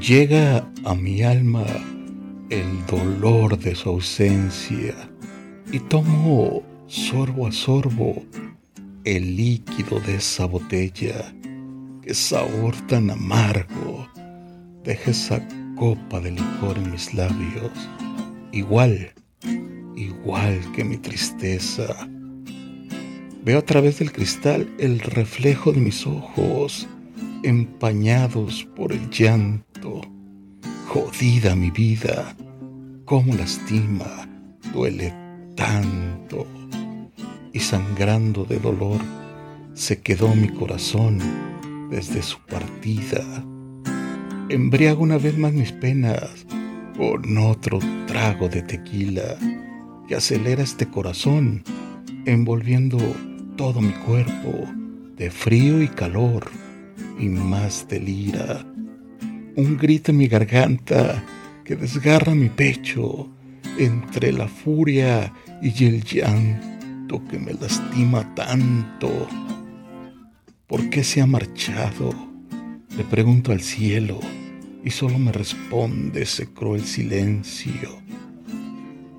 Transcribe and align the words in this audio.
Llega 0.00 0.68
a 0.84 0.94
mi 0.96 1.22
alma 1.22 1.64
el 2.50 2.84
dolor 2.86 3.56
de 3.56 3.76
su 3.76 3.90
ausencia 3.90 4.92
y 5.70 5.78
tomo 5.78 6.64
sorbo 6.88 7.46
a 7.46 7.52
sorbo 7.52 8.24
el 9.04 9.36
líquido 9.36 10.00
de 10.00 10.16
esa 10.16 10.46
botella. 10.46 11.32
Qué 12.02 12.12
sabor 12.12 12.74
tan 12.88 13.08
amargo 13.08 14.08
deja 14.82 15.12
esa 15.12 15.40
copa 15.76 16.20
de 16.20 16.32
licor 16.32 16.76
en 16.76 16.90
mis 16.90 17.14
labios, 17.14 17.72
igual, 18.50 19.12
igual 19.94 20.60
que 20.74 20.82
mi 20.82 20.96
tristeza. 20.98 22.08
Veo 23.44 23.60
a 23.60 23.64
través 23.64 24.00
del 24.00 24.10
cristal 24.10 24.68
el 24.78 24.98
reflejo 24.98 25.72
de 25.72 25.80
mis 25.80 26.04
ojos, 26.04 26.88
empañados 27.44 28.66
por 28.74 28.92
el 28.92 29.08
llanto. 29.10 29.73
Jodida 30.88 31.54
mi 31.54 31.70
vida, 31.70 32.34
cómo 33.04 33.34
lastima, 33.34 34.28
duele 34.72 35.12
tanto. 35.56 36.46
Y 37.52 37.60
sangrando 37.60 38.44
de 38.44 38.58
dolor, 38.58 39.00
se 39.74 40.00
quedó 40.00 40.34
mi 40.34 40.48
corazón 40.48 41.18
desde 41.90 42.22
su 42.22 42.38
partida. 42.46 43.22
Embriago 44.48 45.02
una 45.02 45.18
vez 45.18 45.36
más 45.36 45.52
mis 45.52 45.72
penas 45.72 46.46
con 46.96 47.38
otro 47.38 47.78
trago 48.06 48.48
de 48.48 48.62
tequila 48.62 49.36
que 50.08 50.14
acelera 50.14 50.62
este 50.62 50.86
corazón, 50.86 51.62
envolviendo 52.24 52.98
todo 53.56 53.80
mi 53.80 53.92
cuerpo 53.92 54.66
de 55.16 55.30
frío 55.30 55.82
y 55.82 55.88
calor 55.88 56.50
y 57.18 57.28
más 57.28 57.86
de 57.88 58.00
lira. 58.00 58.64
Un 59.56 59.76
grito 59.76 60.10
en 60.10 60.18
mi 60.18 60.26
garganta 60.26 61.24
que 61.64 61.76
desgarra 61.76 62.34
mi 62.34 62.48
pecho 62.48 63.28
entre 63.78 64.32
la 64.32 64.48
furia 64.48 65.32
y 65.62 65.84
el 65.84 66.02
llanto 66.02 67.22
que 67.30 67.38
me 67.38 67.54
lastima 67.54 68.34
tanto. 68.34 69.28
¿Por 70.66 70.90
qué 70.90 71.04
se 71.04 71.20
ha 71.20 71.26
marchado? 71.26 72.12
Le 72.96 73.04
pregunto 73.04 73.52
al 73.52 73.60
cielo 73.60 74.18
y 74.84 74.90
solo 74.90 75.18
me 75.20 75.30
responde 75.30 76.22
ese 76.22 76.46
cruel 76.46 76.84
silencio. 76.84 78.02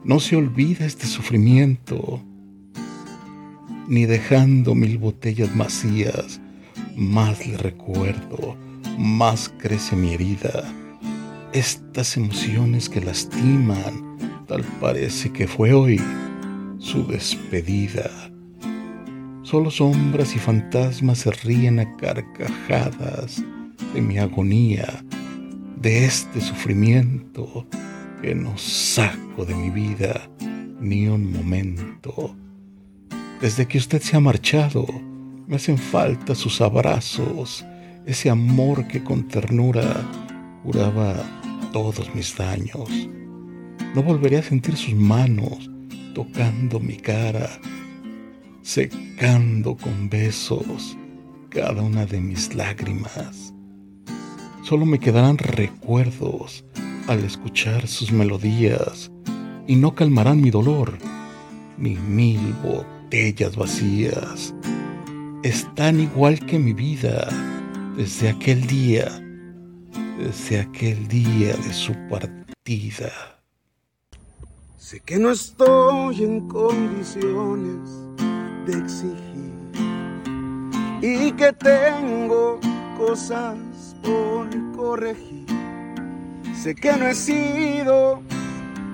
No 0.03 0.19
se 0.19 0.35
olvida 0.35 0.85
este 0.85 1.07
sufrimiento 1.07 2.21
ni 3.87 4.05
dejando 4.05 4.75
mil 4.75 4.97
botellas 4.97 5.55
vacías, 5.55 6.41
más 6.95 7.47
le 7.47 7.57
recuerdo, 7.57 8.57
más 8.97 9.51
crece 9.57 9.95
mi 9.95 10.13
herida. 10.13 10.63
Estas 11.53 12.17
emociones 12.17 12.89
que 12.89 13.01
lastiman, 13.01 14.17
tal 14.47 14.63
parece 14.79 15.31
que 15.31 15.47
fue 15.47 15.73
hoy 15.73 16.01
su 16.79 17.05
despedida. 17.07 18.09
Solo 19.43 19.71
sombras 19.71 20.35
y 20.35 20.39
fantasmas 20.39 21.19
se 21.19 21.31
ríen 21.31 21.79
a 21.79 21.95
carcajadas 21.97 23.43
de 23.93 24.01
mi 24.01 24.17
agonía, 24.17 25.03
de 25.79 26.05
este 26.05 26.41
sufrimiento 26.41 27.65
que 28.21 28.33
no 28.33 28.57
saco 28.57 29.45
de 29.45 29.55
mi 29.55 29.69
vida 29.69 30.29
ni 30.79 31.07
un 31.07 31.31
momento. 31.31 32.35
Desde 33.39 33.67
que 33.67 33.77
usted 33.77 34.01
se 34.01 34.15
ha 34.15 34.19
marchado, 34.19 34.85
me 35.47 35.57
hacen 35.57 35.77
falta 35.77 36.33
sus 36.33 36.61
abrazos, 36.61 37.65
ese 38.05 38.29
amor 38.29 38.87
que 38.87 39.03
con 39.03 39.27
ternura 39.27 40.03
curaba 40.63 41.15
todos 41.71 42.13
mis 42.13 42.35
daños. 42.35 42.89
No 43.93 44.03
volveré 44.03 44.37
a 44.37 44.43
sentir 44.43 44.75
sus 44.75 44.93
manos 44.93 45.69
tocando 46.13 46.79
mi 46.79 46.97
cara, 46.97 47.49
secando 48.61 49.75
con 49.75 50.09
besos 50.09 50.97
cada 51.49 51.81
una 51.81 52.05
de 52.05 52.19
mis 52.19 52.53
lágrimas. 52.55 53.53
Solo 54.63 54.85
me 54.85 54.99
quedarán 54.99 55.37
recuerdos 55.37 56.65
al 57.07 57.23
escuchar 57.23 57.87
sus 57.87 58.11
melodías 58.11 59.11
y 59.67 59.75
no 59.75 59.95
calmarán 59.95 60.41
mi 60.41 60.49
dolor, 60.49 60.97
ni 61.77 61.95
mil 61.95 62.53
botellas 62.63 63.55
vacías 63.55 64.53
están 65.45 65.99
igual 65.99 66.39
que 66.39 66.57
mi 66.57 66.73
vida 66.73 67.29
desde 67.95 68.29
aquel 68.29 68.67
día, 68.67 69.09
desde 70.17 70.59
aquel 70.59 71.07
día 71.07 71.55
de 71.55 71.73
su 71.73 71.93
partida. 72.09 73.11
Sé 74.77 74.99
que 74.99 75.17
no 75.17 75.31
estoy 75.31 76.23
en 76.23 76.47
condiciones 76.47 77.89
de 78.65 78.77
exigir 78.77 79.53
y 81.01 81.31
que 81.31 81.53
tengo 81.53 82.59
cosas 82.97 83.57
por 84.03 84.49
corregir. 84.75 85.45
Sé 86.53 86.75
que 86.75 86.91
no 86.97 87.07
he 87.07 87.15
sido 87.15 88.21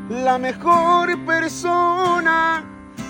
la 0.09 0.37
mejor 0.37 1.25
persona 1.25 2.63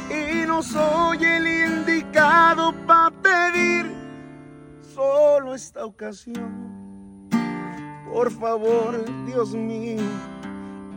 y 0.09 0.45
no 0.47 0.63
soy 0.63 1.23
el 1.23 1.47
indicado 1.47 2.73
para 2.85 3.11
pedir 3.21 4.00
solo 4.93 5.55
esta 5.55 5.85
ocasión. 5.85 7.29
Por 8.11 8.31
favor, 8.31 9.05
Dios 9.25 9.53
mío, 9.53 10.01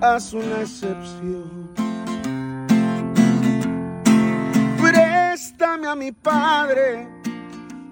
haz 0.00 0.32
una 0.32 0.60
excepción. 0.60 1.70
Préstame 4.80 5.86
a 5.86 5.94
mi 5.94 6.12
padre, 6.12 7.08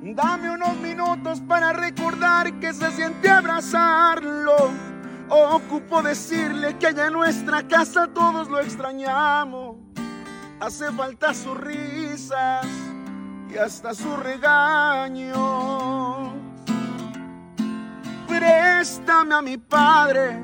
dame 0.02 0.50
unos 0.50 0.76
minutos 0.78 1.40
para 1.42 1.72
recordar 1.72 2.58
que 2.58 2.72
se 2.72 2.90
siente 2.92 3.28
abrazarlo. 3.28 4.56
Ocupo 5.28 6.02
decirle 6.02 6.76
que 6.78 6.88
allá 6.88 7.06
en 7.06 7.14
nuestra 7.14 7.66
casa 7.66 8.06
todos 8.08 8.48
lo 8.48 8.60
extrañamos 8.60 9.76
hace 10.60 10.92
falta 10.92 11.34
sus 11.34 11.56
risas 11.56 12.91
y 13.52 13.58
hasta 13.58 13.94
su 13.94 14.16
regaño. 14.16 15.32
Préstame 18.26 19.34
a 19.34 19.42
mi 19.42 19.58
padre, 19.58 20.38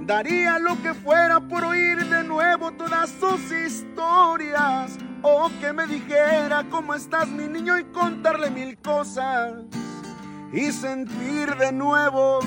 daría 0.00 0.58
lo 0.58 0.80
que 0.82 0.94
fuera 0.94 1.40
por 1.40 1.64
oír 1.64 2.06
de 2.08 2.24
nuevo 2.24 2.72
todas 2.72 3.10
sus 3.20 3.52
historias. 3.52 4.98
O 5.24 5.48
que 5.60 5.72
me 5.72 5.86
dijera 5.86 6.64
cómo 6.68 6.94
estás 6.94 7.28
mi 7.28 7.46
niño 7.46 7.78
y 7.78 7.84
contarle 7.84 8.50
mil 8.50 8.76
cosas. 8.78 9.52
Y 10.52 10.72
sentir 10.72 11.54
de 11.56 11.70
nuevo 11.70 12.40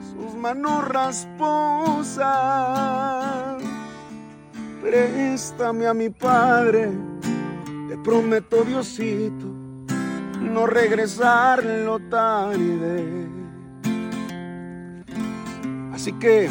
sus 0.00 0.34
manos 0.34 0.88
rasposas. 0.88 2.26
Préstame 4.80 5.86
a 5.86 5.94
mi 5.94 6.08
padre, 6.08 6.90
te 7.88 7.96
prometo 7.98 8.64
Diosito, 8.64 9.46
no 10.40 10.66
regresarlo 10.66 11.98
tarde. 12.10 13.28
Así 15.92 16.12
que, 16.14 16.48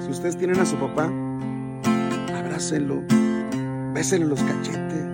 si 0.00 0.10
ustedes 0.10 0.36
tienen 0.38 0.58
a 0.60 0.66
su 0.66 0.76
papá, 0.76 1.10
abrácenlo, 2.34 3.02
bésenle 3.92 4.26
los 4.26 4.42
cachetes. 4.42 5.04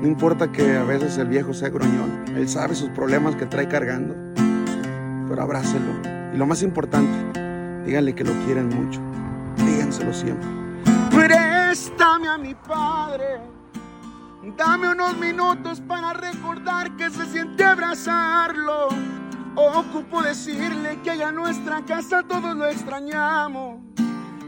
No 0.00 0.06
importa 0.06 0.50
que 0.50 0.76
a 0.76 0.84
veces 0.84 1.18
el 1.18 1.28
viejo 1.28 1.52
sea 1.52 1.68
gruñón, 1.68 2.24
él 2.34 2.48
sabe 2.48 2.74
sus 2.74 2.88
problemas 2.90 3.36
que 3.36 3.44
trae 3.46 3.68
cargando, 3.68 4.14
pero 5.28 5.42
abrácelo. 5.42 5.92
Y 6.32 6.38
lo 6.38 6.46
más 6.46 6.62
importante, 6.62 7.12
díganle 7.84 8.14
que 8.14 8.24
lo 8.24 8.32
quieren 8.46 8.68
mucho, 8.68 9.00
díganselo 9.58 10.14
siempre. 10.14 10.48
Préstame 11.10 12.28
a 12.28 12.38
mi 12.38 12.54
padre. 12.54 13.59
Dame 14.42 14.88
unos 14.88 15.18
minutos 15.18 15.82
para 15.86 16.14
recordar 16.14 16.96
que 16.96 17.10
se 17.10 17.26
siente 17.26 17.62
abrazarlo. 17.62 18.88
Ocupo 19.54 20.22
decirle 20.22 20.98
que 21.02 21.10
allá 21.10 21.28
en 21.28 21.34
nuestra 21.34 21.84
casa 21.84 22.22
todos 22.22 22.56
lo 22.56 22.66
extrañamos. 22.66 23.80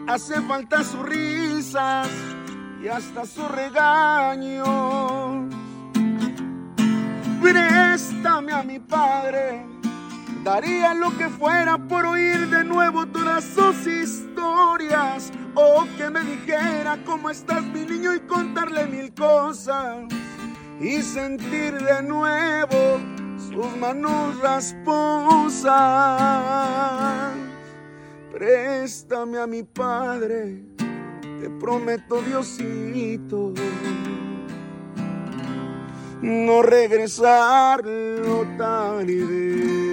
Hace 0.09 0.41
falta 0.43 0.83
sus 0.83 1.03
risas 1.03 2.09
y 2.83 2.89
hasta 2.89 3.27
su 3.27 3.47
regaño. 3.49 4.65
Préstame 7.43 8.53
a 8.53 8.62
mi 8.62 8.79
padre. 8.79 9.67
Daría 10.43 10.94
lo 10.94 11.17
que 11.19 11.29
fuera 11.29 11.77
por 11.77 12.06
oír 12.06 12.49
de 12.49 12.65
nuevo 12.65 13.06
todas 13.06 13.44
sus 13.44 13.87
historias 13.87 15.31
o 15.55 15.85
que 15.97 16.11
me 16.11 16.21
dijera 16.21 16.99
cómo 17.05 17.31
estás 17.31 17.63
mi 17.63 17.85
niño 17.85 18.15
y 18.15 18.21
contarle 18.21 18.87
mil 18.87 19.13
cosas 19.15 20.07
y 20.81 21.03
sentir 21.03 21.75
de 21.75 22.03
nuevo 22.03 23.01
sus 23.37 23.77
manos 23.77 24.41
rasposas. 24.41 25.73
préstame 28.33 29.39
a 29.39 29.47
mi 29.47 29.63
padre, 29.63 30.63
te 31.41 31.51
prometo 31.61 32.23
Diosito, 32.23 33.53
no 36.23 36.63
regresarlo 36.63 38.47
tan 38.57 39.09
idea. 39.09 39.92